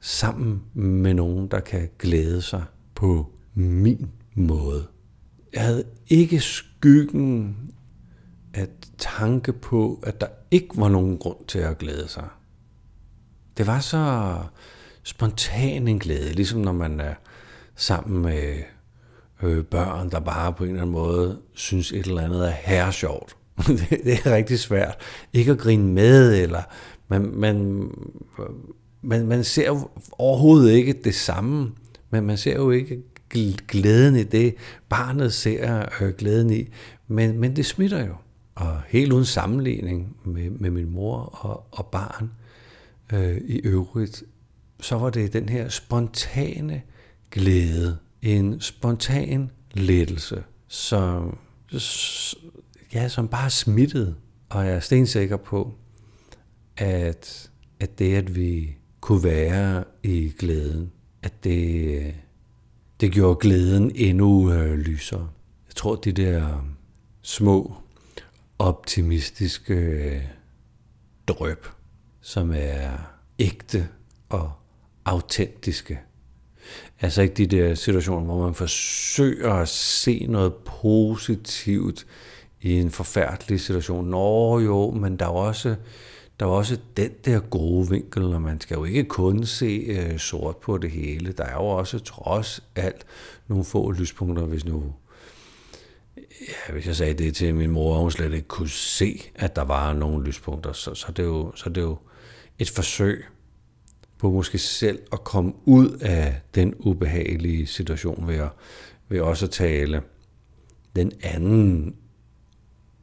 sammen 0.00 0.62
med 0.74 1.14
nogen, 1.14 1.48
der 1.48 1.60
kan 1.60 1.88
glæde 1.98 2.42
sig 2.42 2.64
på 2.94 3.33
min 3.54 4.10
måde. 4.34 4.86
Jeg 5.52 5.62
havde 5.62 5.84
ikke 6.08 6.40
skyggen 6.40 7.56
at 8.54 8.70
tanke 8.98 9.52
på, 9.52 10.00
at 10.02 10.20
der 10.20 10.26
ikke 10.50 10.68
var 10.76 10.88
nogen 10.88 11.18
grund 11.18 11.46
til 11.48 11.58
at 11.58 11.78
glæde 11.78 12.08
sig. 12.08 12.28
Det 13.56 13.66
var 13.66 13.80
så 13.80 14.36
spontan 15.02 15.88
en 15.88 15.98
glæde, 15.98 16.32
ligesom 16.32 16.60
når 16.60 16.72
man 16.72 17.00
er 17.00 17.14
sammen 17.74 18.22
med 18.22 18.62
øh, 19.42 19.64
børn, 19.64 20.10
der 20.10 20.20
bare 20.20 20.52
på 20.52 20.64
en 20.64 20.70
eller 20.70 20.82
anden 20.82 20.92
måde 20.92 21.40
synes 21.54 21.92
et 21.92 22.06
eller 22.06 22.22
andet 22.22 22.48
er 22.48 22.52
herresjovt. 22.52 23.36
sjovt. 23.66 23.90
det 23.90 24.12
er 24.12 24.34
rigtig 24.34 24.58
svært. 24.58 24.96
Ikke 25.32 25.52
at 25.52 25.58
grine 25.58 25.92
med, 25.92 26.42
eller 26.42 26.62
man, 27.08 27.22
man, 27.22 27.88
man, 29.02 29.26
man 29.26 29.44
ser 29.44 29.90
overhovedet 30.12 30.72
ikke 30.72 30.92
det 31.04 31.14
samme, 31.14 31.72
men 32.10 32.26
man 32.26 32.36
ser 32.36 32.54
jo 32.54 32.70
ikke 32.70 33.02
glæden 33.68 34.16
i 34.16 34.22
det, 34.22 34.54
barnet 34.88 35.32
ser 35.32 35.86
øh, 36.00 36.14
glæden 36.14 36.50
i, 36.50 36.68
men, 37.08 37.38
men 37.38 37.56
det 37.56 37.66
smitter 37.66 38.06
jo. 38.06 38.14
og 38.54 38.82
helt 38.88 39.12
uden 39.12 39.24
sammenligning 39.24 40.16
med, 40.24 40.50
med 40.50 40.70
min 40.70 40.90
mor 40.90 41.16
og, 41.16 41.66
og 41.70 41.86
barn 41.86 42.30
øh, 43.12 43.40
i 43.46 43.56
øvrigt, 43.56 44.22
så 44.80 44.98
var 44.98 45.10
det 45.10 45.32
den 45.32 45.48
her 45.48 45.68
spontane 45.68 46.82
glæde, 47.30 47.98
en 48.22 48.60
spontan 48.60 49.50
lettelse, 49.72 50.42
som, 50.68 51.38
ja, 52.94 53.08
som 53.08 53.28
bare 53.28 53.50
smittede. 53.50 54.14
Og 54.48 54.66
jeg 54.66 54.74
er 54.74 54.80
stensikker 54.80 55.36
på, 55.36 55.74
at, 56.76 57.50
at 57.80 57.98
det, 57.98 58.14
at 58.14 58.36
vi 58.36 58.76
kunne 59.00 59.24
være 59.24 59.84
i 60.02 60.32
glæden, 60.38 60.92
at 61.22 61.44
det, 61.44 62.14
det 63.00 63.12
gjorde 63.12 63.38
glæden 63.40 63.92
endnu 63.94 64.52
øh, 64.52 64.78
lysere. 64.78 65.28
Jeg 65.68 65.74
tror, 65.74 65.94
de 65.94 66.12
der 66.12 66.48
øh, 66.48 66.62
små, 67.22 67.74
optimistiske 68.58 69.74
øh, 69.74 70.20
drøb, 71.28 71.66
som 72.20 72.52
er 72.54 72.90
ægte 73.38 73.88
og 74.28 74.52
autentiske. 75.04 76.00
Altså 77.00 77.22
ikke 77.22 77.34
de 77.34 77.46
der 77.46 77.74
situationer, 77.74 78.24
hvor 78.24 78.44
man 78.44 78.54
forsøger 78.54 79.52
at 79.52 79.68
se 79.68 80.26
noget 80.28 80.54
positivt 80.54 82.06
i 82.62 82.72
en 82.72 82.90
forfærdelig 82.90 83.60
situation. 83.60 84.08
Nå 84.08 84.60
jo, 84.60 84.90
men 84.90 85.16
der 85.16 85.24
er 85.24 85.30
også, 85.30 85.76
der 86.40 86.46
er 86.46 86.50
også 86.50 86.78
den 86.96 87.10
der 87.24 87.40
gode 87.40 87.90
vinkel, 87.90 88.22
og 88.22 88.42
man 88.42 88.60
skal 88.60 88.74
jo 88.74 88.84
ikke 88.84 89.04
kun 89.04 89.46
se 89.46 89.84
øh, 89.88 90.18
sort 90.18 90.56
på 90.56 90.78
det 90.78 90.90
hele. 90.90 91.32
Der 91.32 91.44
er 91.44 91.54
jo 91.54 91.66
også 91.66 91.98
trods 91.98 92.64
alt 92.76 93.06
nogle 93.48 93.64
få 93.64 93.90
lyspunkter, 93.90 94.44
hvis 94.44 94.64
nu 94.64 94.92
ja, 96.18 96.72
hvis 96.72 96.86
jeg 96.86 96.96
sagde 96.96 97.14
det 97.14 97.34
til 97.34 97.54
min 97.54 97.70
mor, 97.70 97.94
og 97.94 98.00
hun 98.00 98.10
slet 98.10 98.32
ikke 98.32 98.48
kunne 98.48 98.68
se, 98.68 99.22
at 99.34 99.56
der 99.56 99.64
var 99.64 99.92
nogle 99.92 100.26
lyspunkter, 100.26 100.72
så, 100.72 100.94
så, 100.94 101.12
det, 101.12 101.18
er 101.18 101.26
jo, 101.26 101.52
så 101.54 101.68
det 101.68 101.76
er 101.76 101.82
jo 101.82 101.98
et 102.58 102.70
forsøg 102.70 103.24
på 104.18 104.30
måske 104.30 104.58
selv 104.58 104.98
at 105.12 105.24
komme 105.24 105.52
ud 105.64 105.90
af 106.00 106.40
den 106.54 106.74
ubehagelige 106.78 107.66
situation 107.66 108.28
ved, 108.28 108.34
at, 108.34 108.48
ved 109.08 109.20
også 109.20 109.46
at 109.46 109.50
tale 109.50 110.02
den 110.96 111.12
anden 111.22 111.96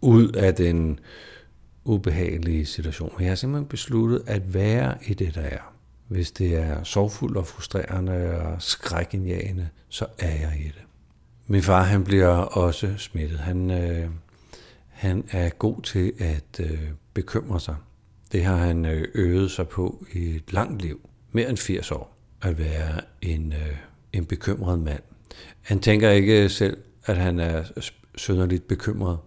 ud 0.02 0.32
af 0.32 0.56
den 0.56 1.00
ubehagelige 1.86 2.66
situation. 2.66 3.14
Men 3.18 3.24
jeg 3.24 3.32
har 3.32 3.36
simpelthen 3.36 3.68
besluttet 3.68 4.24
at 4.28 4.54
være 4.54 4.98
i 5.08 5.14
det, 5.14 5.36
der 5.36 5.42
er. 5.42 5.74
Hvis 6.08 6.32
det 6.32 6.56
er 6.56 6.84
sorgfuldt 6.84 7.38
og 7.38 7.48
frustrerende 7.48 8.42
og 8.42 8.62
skrækindjagende, 8.62 9.70
så 9.90 10.06
er 10.20 10.32
jeg 10.32 10.58
i 10.60 10.68
det. 10.68 10.84
Min 11.48 11.64
far 11.64 11.84
han 11.84 12.04
bliver 12.04 12.28
også 12.38 12.94
smittet. 12.98 13.40
Han, 13.40 13.72
øh, 13.72 14.10
han 14.88 15.24
er 15.32 15.50
god 15.50 15.82
til 15.82 16.14
at 16.20 16.60
øh, 16.60 16.82
bekymre 17.14 17.60
sig. 17.60 17.76
Det 18.32 18.46
har 18.46 18.56
han 18.56 18.86
øh, 18.86 19.08
øvet 19.16 19.52
sig 19.52 19.68
på 19.68 20.06
i 20.14 20.36
et 20.36 20.54
langt 20.54 20.82
liv. 20.82 21.10
Mere 21.32 21.50
end 21.50 21.58
80 21.58 21.92
år. 21.92 22.18
At 22.42 22.58
være 22.58 23.02
en, 23.22 23.54
øh, 23.54 23.78
en 24.14 24.26
bekymret 24.26 24.80
mand. 24.80 25.02
Han 25.62 25.80
tænker 25.80 26.10
ikke 26.10 26.50
selv, 26.50 26.78
at 27.06 27.18
han 27.18 27.40
er 27.40 27.64
synderligt 28.16 28.68
bekymret. 28.68 29.18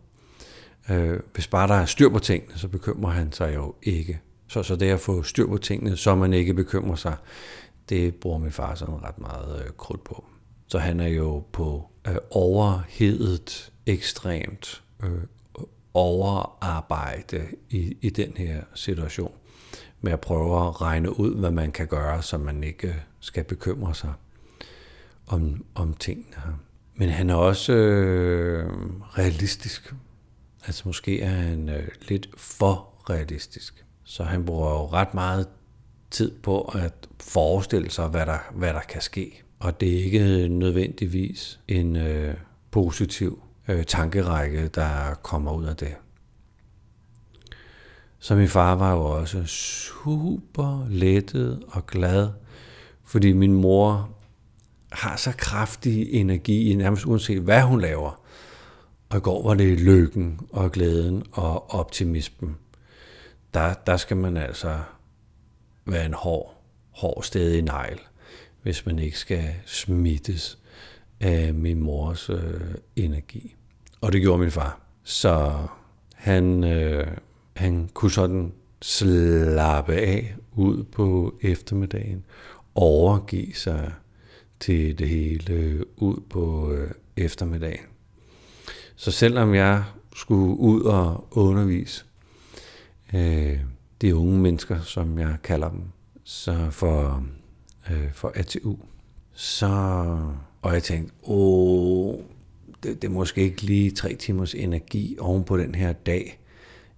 Øh, 0.90 1.20
hvis 1.34 1.46
bare 1.46 1.68
der 1.68 1.74
er 1.74 1.84
styr 1.84 2.08
på 2.08 2.18
tingene, 2.18 2.58
så 2.58 2.68
bekymrer 2.68 3.10
han 3.10 3.32
sig 3.32 3.54
jo 3.54 3.74
ikke. 3.82 4.20
Så, 4.48 4.62
så 4.62 4.76
det 4.76 4.90
at 4.90 5.00
få 5.00 5.22
styr 5.22 5.46
på 5.46 5.58
tingene, 5.58 5.96
så 5.96 6.14
man 6.14 6.32
ikke 6.32 6.54
bekymrer 6.54 6.96
sig, 6.96 7.16
det 7.88 8.14
bruger 8.14 8.38
min 8.38 8.52
far 8.52 8.74
sådan 8.74 9.02
ret 9.02 9.18
meget 9.18 9.64
øh, 9.64 9.70
krudt 9.76 10.04
på. 10.04 10.24
Så 10.66 10.78
han 10.78 11.00
er 11.00 11.08
jo 11.08 11.44
på 11.52 11.90
øh, 12.08 12.16
overhedet 12.30 13.72
ekstremt 13.86 14.82
øh, 15.02 15.10
overarbejde 15.94 17.46
i, 17.70 17.96
i 18.00 18.10
den 18.10 18.32
her 18.36 18.62
situation. 18.74 19.32
Med 20.00 20.12
at 20.12 20.20
prøve 20.20 20.68
at 20.68 20.80
regne 20.80 21.20
ud, 21.20 21.34
hvad 21.34 21.50
man 21.50 21.72
kan 21.72 21.86
gøre, 21.86 22.22
så 22.22 22.38
man 22.38 22.64
ikke 22.64 22.88
øh, 22.88 22.94
skal 23.20 23.44
bekymre 23.44 23.94
sig 23.94 24.12
om, 25.26 25.64
om 25.74 25.94
tingene 25.94 26.36
her. 26.36 26.52
Men 26.94 27.08
han 27.08 27.30
er 27.30 27.34
også 27.34 27.72
øh, 27.72 28.70
realistisk. 29.18 29.94
Altså 30.66 30.83
måske 30.87 31.21
er 31.21 31.28
han 31.28 31.68
øh, 31.68 31.88
lidt 32.09 32.28
for 32.37 32.88
realistisk. 33.11 33.85
Så 34.04 34.25
han 34.25 34.44
bruger 34.44 34.71
jo 34.71 34.87
ret 34.87 35.14
meget 35.14 35.49
tid 36.11 36.30
på 36.42 36.62
at 36.62 37.09
forestille 37.21 37.90
sig, 37.90 38.09
hvad 38.09 38.26
der, 38.26 38.38
hvad 38.54 38.75
der 38.75 38.80
kan 38.80 39.00
ske. 39.00 39.42
Og 39.59 39.80
det 39.80 39.94
er 39.94 40.04
ikke 40.04 40.49
nødvendigvis 40.49 41.61
en 41.68 41.97
øh, 41.97 42.35
positiv 42.71 43.42
øh, 43.68 43.85
tankerække, 43.85 44.68
der 44.68 45.14
kommer 45.23 45.52
ud 45.52 45.64
af 45.64 45.76
det. 45.76 45.94
Så 48.18 48.35
min 48.35 48.49
far 48.49 48.75
var 48.75 48.92
jo 48.92 49.04
også 49.04 49.44
super 49.47 50.87
lettet 50.88 51.62
og 51.68 51.87
glad, 51.87 52.28
fordi 53.04 53.33
min 53.33 53.54
mor 53.54 54.11
har 54.92 55.16
så 55.16 55.33
kraftig 55.38 56.12
energi, 56.12 56.75
nærmest 56.75 57.06
uanset 57.06 57.40
hvad 57.40 57.62
hun 57.62 57.80
laver. 57.80 58.21
Og 59.08 59.16
i 59.18 59.20
går 59.20 59.42
var 59.42 59.54
det 59.54 59.80
lykken 59.80 60.40
og 60.50 60.73
glæden 60.73 61.23
og 61.32 61.75
optimismen. 61.75 62.56
Der, 63.54 63.75
der 63.75 63.96
skal 63.96 64.16
man 64.16 64.37
altså 64.37 64.78
være 65.87 66.06
en 66.06 66.14
hård, 66.14 66.62
hård 66.90 67.23
sted 67.23 67.54
i 67.54 67.61
negl 67.61 68.00
hvis 68.64 68.87
man 68.87 68.99
ikke 68.99 69.18
skal 69.18 69.54
smittes 69.66 70.58
af 71.20 71.54
min 71.54 71.80
mors 71.80 72.30
øh, 72.30 72.61
energi. 72.96 73.56
Og 74.00 74.12
det 74.12 74.20
gjorde 74.20 74.38
min 74.38 74.50
far. 74.50 74.80
Så 75.02 75.52
han, 76.14 76.64
øh, 76.64 77.06
han 77.56 77.88
kunne 77.94 78.11
sådan 78.11 78.52
slappe 78.82 79.92
af 79.92 80.37
ud 80.52 80.82
på 80.82 81.38
eftermiddagen, 81.42 82.25
overgive 82.75 83.54
sig 83.54 83.92
til 84.61 84.99
det 84.99 85.08
hele 85.08 85.84
ud 85.96 86.20
på 86.30 86.73
øh, 86.73 86.90
eftermiddagen. 87.16 87.87
Så 88.96 89.10
selvom 89.10 89.54
jeg 89.54 89.84
skulle 90.16 90.58
ud 90.58 90.82
og 90.82 91.28
undervise 91.30 92.04
øh, 93.14 93.60
de 94.00 94.16
unge 94.16 94.38
mennesker, 94.38 94.80
som 94.80 95.18
jeg 95.18 95.36
kalder 95.42 95.68
dem, 95.68 95.82
så 96.24 96.70
for 96.70 97.24
øh, 97.90 98.12
for 98.12 98.32
ATU. 98.34 98.76
Så, 99.32 99.68
og 100.62 100.74
jeg 100.74 100.82
tænkte, 100.82 101.14
åh, 101.22 102.14
det, 102.82 103.02
det 103.02 103.08
er 103.08 103.12
måske 103.12 103.40
ikke 103.40 103.62
lige 103.62 103.90
tre 103.90 104.14
timers 104.14 104.54
energi 104.54 105.16
oven 105.20 105.44
på 105.44 105.56
den 105.56 105.74
her 105.74 105.92
dag, 105.92 106.40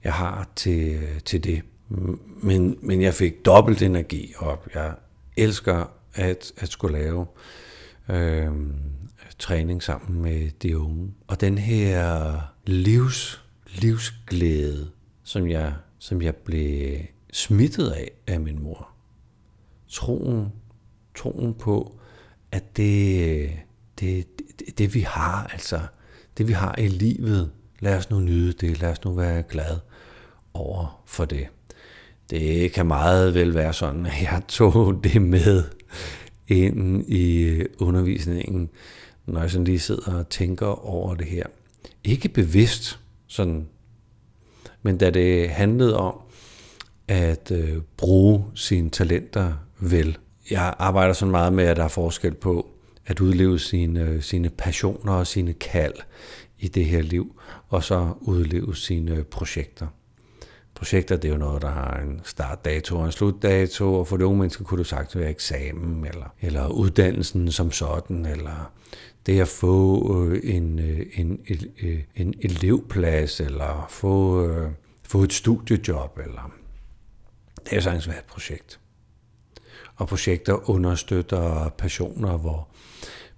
jeg 0.04 0.12
har 0.12 0.48
til, 0.56 0.98
til 1.24 1.44
det. 1.44 1.62
Men, 2.42 2.78
men 2.82 3.02
jeg 3.02 3.14
fik 3.14 3.44
dobbelt 3.44 3.82
energi 3.82 4.34
op. 4.38 4.68
Jeg 4.74 4.94
elsker 5.36 5.84
at, 6.14 6.52
at 6.56 6.68
skulle 6.68 6.98
lave 6.98 7.26
øh, 8.08 8.52
træning 9.38 9.82
sammen 9.82 10.22
med 10.22 10.50
de 10.62 10.78
unge. 10.78 11.14
Og 11.26 11.40
den 11.40 11.58
her 11.58 12.38
livs, 12.66 13.44
livsglæde, 13.74 14.90
som 15.24 15.48
jeg, 15.50 15.74
som 15.98 16.22
jeg 16.22 16.36
blev 16.36 16.98
smittet 17.32 17.90
af 17.90 18.10
af 18.26 18.40
min 18.40 18.62
mor. 18.62 18.88
Troen 19.88 20.52
troen 21.16 21.54
på, 21.54 21.98
at 22.52 22.76
det, 22.76 23.50
det, 24.00 24.26
det, 24.58 24.78
det 24.78 24.94
vi 24.94 25.00
har, 25.00 25.46
altså 25.52 25.80
det 26.38 26.48
vi 26.48 26.52
har 26.52 26.74
i 26.78 26.88
livet, 26.88 27.50
lad 27.80 27.96
os 27.96 28.10
nu 28.10 28.20
nyde 28.20 28.52
det, 28.52 28.80
lad 28.80 28.90
os 28.90 29.04
nu 29.04 29.12
være 29.12 29.42
glad 29.42 29.78
over 30.54 31.02
for 31.06 31.24
det. 31.24 31.46
Det 32.30 32.72
kan 32.72 32.86
meget 32.86 33.34
vel 33.34 33.54
være 33.54 33.72
sådan, 33.72 34.06
at 34.06 34.22
jeg 34.22 34.42
tog 34.48 35.04
det 35.04 35.22
med 35.22 35.64
ind 36.48 37.04
i 37.08 37.60
undervisningen, 37.78 38.70
når 39.26 39.40
jeg 39.40 39.50
sådan 39.50 39.64
lige 39.64 39.78
sidder 39.78 40.14
og 40.14 40.28
tænker 40.28 40.86
over 40.86 41.14
det 41.14 41.26
her. 41.26 41.46
Ikke 42.04 42.28
bevidst, 42.28 42.98
sådan, 43.26 43.68
men 44.82 44.98
da 44.98 45.10
det 45.10 45.50
handlede 45.50 45.96
om 45.96 46.20
at 47.08 47.50
øh, 47.50 47.78
bruge 47.96 48.44
sine 48.54 48.90
talenter 48.90 49.52
vel, 49.80 50.18
jeg 50.50 50.74
arbejder 50.78 51.14
så 51.14 51.26
meget 51.26 51.52
med, 51.52 51.64
at 51.64 51.76
der 51.76 51.84
er 51.84 51.88
forskel 51.88 52.34
på 52.34 52.68
at 53.06 53.20
udleve 53.20 53.58
sine, 53.58 54.00
øh, 54.00 54.22
sine 54.22 54.50
passioner 54.50 55.12
og 55.12 55.26
sine 55.26 55.52
kald 55.52 55.94
i 56.58 56.68
det 56.68 56.84
her 56.84 57.02
liv, 57.02 57.40
og 57.68 57.84
så 57.84 58.08
udleve 58.20 58.76
sine 58.76 59.14
øh, 59.16 59.24
projekter. 59.24 59.86
Projekter, 60.74 61.16
det 61.16 61.28
er 61.28 61.32
jo 61.32 61.38
noget, 61.38 61.62
der 61.62 61.70
har 61.70 62.00
en 62.00 62.20
startdato 62.24 62.96
og 62.96 63.06
en 63.06 63.12
slutdato, 63.12 63.94
og 63.94 64.06
for 64.06 64.16
de 64.16 64.26
unge 64.26 64.38
mennesker 64.38 64.64
kunne 64.64 64.78
du 64.78 64.84
sagt 64.84 65.16
være 65.16 65.30
eksamen, 65.30 66.06
eller, 66.06 66.34
eller 66.40 66.68
uddannelsen 66.68 67.52
som 67.52 67.72
sådan, 67.72 68.26
eller 68.26 68.72
det 69.26 69.40
at 69.40 69.48
få 69.48 70.14
øh, 70.24 70.40
en, 70.44 70.78
øh, 70.78 71.06
en, 71.14 71.40
en, 71.46 71.58
øh, 71.82 72.00
en 72.14 72.34
elevplads, 72.40 73.40
eller 73.40 73.86
få, 73.90 74.48
få 75.02 75.22
et 75.22 75.32
studiejob, 75.32 76.18
eller 76.18 76.52
det 77.64 77.76
er 77.76 77.80
sagtens 77.80 78.08
være 78.08 78.18
et 78.18 78.24
projekt 78.24 78.80
og 79.96 80.08
projekter 80.08 80.70
understøtter 80.70 81.68
passioner, 81.68 82.36
hvor 82.36 82.68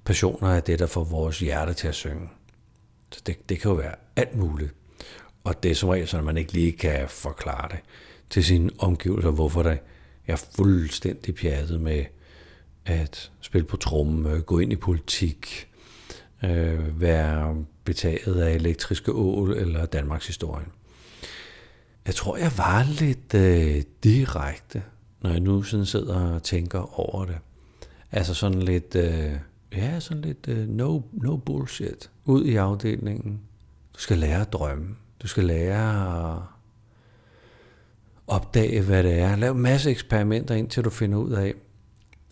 passioner 0.04 0.48
er 0.48 0.60
det, 0.60 0.78
der 0.78 0.86
får 0.86 1.04
vores 1.04 1.38
hjerte 1.38 1.74
til 1.74 1.88
at 1.88 1.94
synge. 1.94 2.28
Så 3.12 3.20
det, 3.26 3.48
det 3.48 3.60
kan 3.60 3.70
jo 3.70 3.76
være 3.76 3.94
alt 4.16 4.36
muligt. 4.36 4.74
Og 5.44 5.62
det 5.62 5.70
er 5.70 5.74
som 5.74 5.88
regel, 5.88 6.08
så 6.08 6.22
man 6.22 6.36
ikke 6.36 6.52
lige 6.52 6.72
kan 6.72 7.08
forklare 7.08 7.68
det 7.68 7.78
til 8.30 8.44
sine 8.44 8.70
omgivelser, 8.78 9.30
hvorfor 9.30 9.62
det 9.62 9.78
er 10.26 10.36
fuldstændig 10.56 11.34
pjattet 11.34 11.80
med 11.80 12.04
at 12.84 13.30
spille 13.40 13.66
på 13.66 13.76
tromme, 13.76 14.40
gå 14.40 14.58
ind 14.58 14.72
i 14.72 14.76
politik, 14.76 15.67
øh, 16.44 17.00
være 17.00 17.64
betaget 17.84 18.40
af 18.40 18.54
elektriske 18.54 19.12
ål 19.12 19.52
eller 19.52 19.86
Danmarks 19.86 20.26
historie. 20.26 20.66
Jeg 22.06 22.14
tror, 22.14 22.36
jeg 22.36 22.52
var 22.56 22.86
lidt 23.00 23.34
øh, 23.34 23.82
direkte, 24.04 24.82
når 25.20 25.30
jeg 25.30 25.40
nu 25.40 25.62
sådan 25.62 25.86
sidder 25.86 26.34
og 26.34 26.42
tænker 26.42 27.00
over 27.00 27.24
det. 27.24 27.38
Altså 28.12 28.34
sådan 28.34 28.62
lidt, 28.62 28.94
øh, 28.94 29.32
ja, 29.72 30.00
sådan 30.00 30.22
lidt 30.22 30.48
øh, 30.48 30.68
no, 30.68 31.00
no 31.12 31.36
bullshit. 31.36 32.10
Ud 32.24 32.44
i 32.44 32.56
afdelingen. 32.56 33.40
Du 33.94 34.00
skal 34.00 34.18
lære 34.18 34.40
at 34.40 34.52
drømme. 34.52 34.96
Du 35.22 35.26
skal 35.28 35.44
lære 35.44 36.34
at 36.34 36.42
opdage, 38.26 38.82
hvad 38.82 39.02
det 39.02 39.18
er. 39.18 39.36
Lav 39.36 39.52
en 39.52 39.60
masse 39.60 39.90
eksperimenter, 39.90 40.54
indtil 40.54 40.84
du 40.84 40.90
finder 40.90 41.18
ud 41.18 41.32
af, 41.32 41.54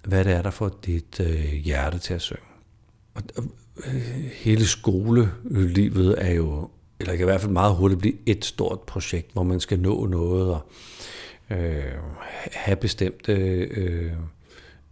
hvad 0.04 0.24
det 0.24 0.32
er, 0.32 0.42
der 0.42 0.50
får 0.50 0.78
dit 0.86 1.20
øh, 1.20 1.52
hjerte 1.52 1.98
til 1.98 2.14
at 2.14 2.22
synge. 2.22 2.42
Og, 3.14 3.22
og 3.36 3.44
hele 4.32 4.66
skolelivet 4.66 6.14
er 6.18 6.32
jo, 6.32 6.70
eller 7.00 7.12
kan 7.12 7.20
i 7.20 7.24
hvert 7.24 7.40
fald 7.40 7.52
meget 7.52 7.74
hurtigt 7.74 8.00
blive 8.00 8.14
et 8.26 8.44
stort 8.44 8.80
projekt, 8.80 9.32
hvor 9.32 9.42
man 9.42 9.60
skal 9.60 9.80
nå 9.80 10.06
noget 10.06 10.50
og 10.54 10.60
øh, 11.50 11.92
have 12.52 12.76
bestemte 12.76 13.32
øh, 13.32 14.12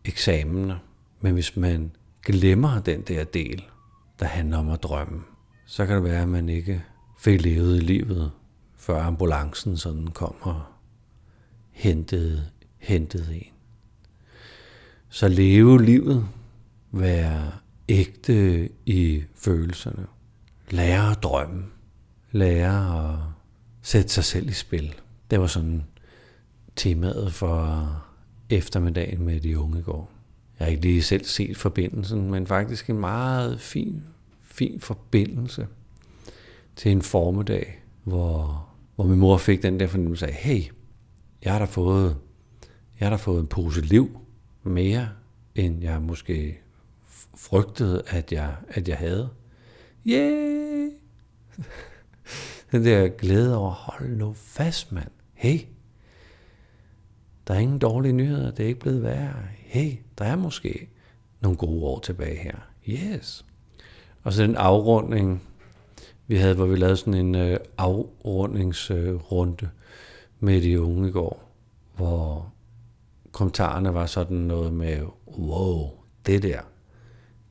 eksamener. 0.04 0.78
Men 1.20 1.32
hvis 1.32 1.56
man 1.56 1.90
glemmer 2.22 2.80
den 2.80 3.00
der 3.00 3.24
del, 3.24 3.64
der 4.20 4.26
handler 4.26 4.58
om 4.58 4.70
at 4.70 4.82
drømme, 4.82 5.22
så 5.66 5.86
kan 5.86 5.96
det 5.96 6.04
være, 6.04 6.22
at 6.22 6.28
man 6.28 6.48
ikke 6.48 6.82
fik 7.18 7.42
levet 7.42 7.76
i 7.76 7.80
livet, 7.80 8.30
før 8.76 9.02
ambulancen 9.02 9.76
sådan 9.76 10.06
kom 10.06 10.34
og 10.40 10.62
hentede, 11.70 12.46
hentede 12.78 13.36
en. 13.36 13.52
Så 15.08 15.28
leve 15.28 15.84
livet, 15.84 16.28
være 16.92 17.52
ægte 17.88 18.68
i 18.86 19.24
følelserne, 19.34 20.06
lære 20.70 21.10
at 21.10 21.22
drømme, 21.22 21.64
lære 22.32 23.12
at 23.12 23.18
sætte 23.82 24.08
sig 24.08 24.24
selv 24.24 24.48
i 24.48 24.52
spil. 24.52 24.94
Det 25.30 25.40
var 25.40 25.46
sådan 25.46 25.84
temaet 26.76 27.32
for 27.32 27.88
eftermiddagen 28.50 29.24
med 29.24 29.40
de 29.40 29.58
unge 29.58 29.78
i 29.78 29.82
går. 29.82 30.10
Jeg 30.58 30.66
har 30.66 30.70
ikke 30.70 30.82
lige 30.82 31.02
selv 31.02 31.24
set 31.24 31.56
forbindelsen, 31.56 32.30
men 32.30 32.46
faktisk 32.46 32.90
en 32.90 32.98
meget 32.98 33.60
fin, 33.60 34.04
fin 34.42 34.80
forbindelse 34.80 35.66
til 36.76 36.92
en 36.92 37.02
formiddag, 37.02 37.82
hvor, 38.04 38.68
hvor 38.94 39.06
min 39.06 39.18
mor 39.18 39.36
fik 39.36 39.62
den 39.62 39.80
der 39.80 39.86
fornemmelse 39.86 40.26
af, 40.26 40.34
hey, 40.34 40.62
jeg 41.42 41.52
har 41.52 41.58
da 41.58 41.64
fået, 41.64 42.16
jeg 43.00 43.06
har 43.08 43.10
da 43.10 43.16
fået 43.16 43.40
en 43.40 43.46
pose 43.46 43.80
liv 43.80 44.18
mere, 44.62 45.08
end 45.54 45.82
jeg 45.82 46.02
måske 46.02 46.60
frygtede, 47.36 48.02
at 48.06 48.32
jeg, 48.32 48.56
at 48.68 48.88
jeg 48.88 48.96
havde. 48.96 49.28
Yeah! 50.06 50.90
Den 52.72 52.84
der 52.84 53.08
glæde 53.08 53.56
over, 53.56 53.70
hold 53.70 54.16
nu 54.16 54.32
fast, 54.32 54.92
mand. 54.92 55.10
Hey, 55.34 55.60
der 57.46 57.54
er 57.54 57.58
ingen 57.58 57.78
dårlige 57.78 58.12
nyheder, 58.12 58.50
det 58.50 58.64
er 58.64 58.68
ikke 58.68 58.80
blevet 58.80 59.02
værre. 59.02 59.34
Hey, 59.58 59.92
der 60.18 60.24
er 60.24 60.36
måske 60.36 60.88
nogle 61.40 61.58
gode 61.58 61.84
år 61.84 61.98
tilbage 61.98 62.36
her. 62.36 62.56
Yes. 62.88 63.44
Og 64.22 64.32
så 64.32 64.42
den 64.42 64.56
afrunding, 64.56 65.42
vi 66.26 66.36
havde, 66.36 66.54
hvor 66.54 66.66
vi 66.66 66.76
lavede 66.76 66.96
sådan 66.96 67.14
en 67.14 67.34
øh, 67.34 67.58
afrundingsrunde 67.78 69.64
øh, 69.64 69.68
med 70.40 70.62
de 70.62 70.80
unge 70.80 71.08
i 71.08 71.12
går, 71.12 71.50
hvor 71.96 72.52
kommentarerne 73.32 73.94
var 73.94 74.06
sådan 74.06 74.36
noget 74.36 74.72
med, 74.72 75.02
wow, 75.38 75.90
det 76.26 76.42
der, 76.42 76.60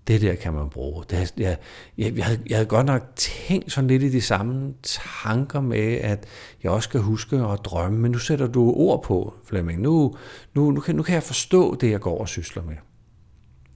det 0.08 0.22
der 0.22 0.36
kan 0.36 0.54
man 0.54 0.70
bruge. 0.70 1.04
Det, 1.10 1.34
jeg, 1.38 1.58
jeg, 1.98 2.18
jeg, 2.18 2.26
havde, 2.26 2.40
jeg 2.50 2.58
havde 2.58 2.68
godt 2.68 2.86
nok 2.86 3.02
tænkt 3.16 3.72
sådan 3.72 3.88
lidt 3.88 4.04
i 4.04 4.10
de 4.10 4.22
samme 4.22 4.74
tanker 4.84 5.62
med, 5.62 5.94
at 5.94 6.26
jeg 6.64 6.72
også 6.72 6.88
skal 6.88 7.00
huske 7.00 7.36
at 7.36 7.60
drømme, 7.66 8.00
men 8.00 8.12
nu 8.12 8.18
sætter 8.18 8.48
du 8.48 8.72
ord 8.72 9.04
på, 9.04 9.34
Flemming. 9.46 9.82
Nu, 9.82 10.16
nu, 10.54 10.72
nu, 10.72 10.80
kan, 10.80 10.96
nu 10.96 11.04
kan 11.04 11.14
jeg 11.14 11.24
forstå 11.24 11.76
det, 11.76 11.92
jeg 11.92 12.00
går 12.00 12.20
og 12.20 12.30
sysler 12.30 12.64
med. 12.64 12.76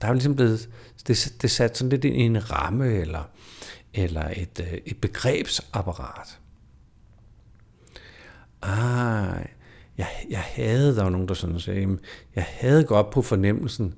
Der 0.00 0.08
er 0.08 0.12
ligesom 0.12 0.36
blevet, 0.36 0.68
det, 1.06 1.34
det 1.42 1.50
sat 1.50 1.78
sådan 1.78 1.88
lidt 1.88 2.04
ind 2.04 2.16
i 2.16 2.20
en 2.20 2.52
ramme, 2.52 2.92
eller, 2.92 3.30
eller 3.94 4.28
et, 4.36 4.60
øh, 4.60 4.78
et 4.86 4.96
begrebsapparat. 5.00 6.38
Ah, 8.62 9.44
jeg, 9.98 10.08
jeg 10.30 10.40
havde, 10.40 10.96
der 10.96 11.02
var 11.02 11.10
nogen, 11.10 11.28
der 11.28 11.34
sådan 11.34 11.60
sagde, 11.60 11.98
jeg 12.36 12.46
havde 12.48 12.84
godt 12.84 13.10
på 13.10 13.22
fornemmelsen, 13.22 13.94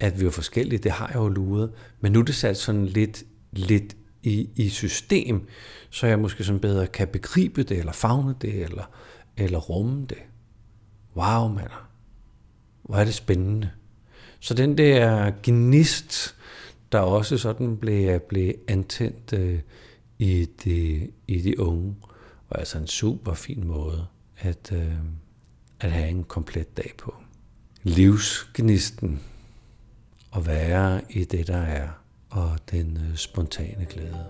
at 0.00 0.20
vi 0.20 0.24
var 0.24 0.30
forskellige, 0.30 0.78
det 0.78 0.92
har 0.92 1.06
jeg 1.06 1.16
jo 1.16 1.28
luret, 1.28 1.72
men 2.00 2.12
nu 2.12 2.20
er 2.20 2.24
det 2.24 2.34
sat 2.34 2.56
sådan 2.56 2.86
lidt, 2.86 3.24
lidt 3.52 3.96
i, 4.22 4.48
i 4.56 4.68
system, 4.68 5.46
så 5.90 6.06
jeg 6.06 6.18
måske 6.18 6.44
sådan 6.44 6.60
bedre 6.60 6.86
kan 6.86 7.08
begribe 7.08 7.62
det, 7.62 7.78
eller 7.78 7.92
fagne 7.92 8.34
det, 8.40 8.62
eller, 8.62 8.84
eller 9.36 9.58
rumme 9.58 10.06
det. 10.06 10.18
Wow, 11.16 11.48
mand. 11.48 11.70
Hvor 12.82 12.96
er 12.96 13.04
det 13.04 13.14
spændende. 13.14 13.70
Så 14.40 14.54
den 14.54 14.78
der 14.78 15.32
gnist, 15.42 16.34
der 16.92 16.98
også 16.98 17.38
sådan 17.38 17.76
blev, 17.76 18.20
blev 18.20 18.54
antændt 18.68 19.32
øh, 19.32 19.58
i, 20.18 20.48
de, 20.64 21.08
i 21.28 21.40
de 21.40 21.60
unge, 21.60 21.96
var 22.50 22.56
altså 22.56 22.78
en 22.78 22.86
super 22.86 23.34
fin 23.34 23.66
måde 23.66 24.06
at, 24.38 24.72
øh, 24.72 24.94
at 25.80 25.92
have 25.92 26.08
en 26.08 26.24
komplet 26.24 26.76
dag 26.76 26.92
på. 26.98 27.14
Livsgnisten 27.82 29.20
at 30.36 30.46
være 30.46 31.00
i 31.10 31.24
det, 31.24 31.46
der 31.46 31.62
er, 31.62 31.88
og 32.30 32.58
den 32.70 32.96
øh, 32.96 33.16
spontane 33.16 33.84
glæde. 33.84 34.26